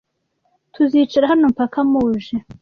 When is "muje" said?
1.91-2.35